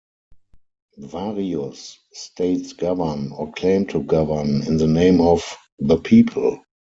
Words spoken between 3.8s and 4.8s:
to govern, in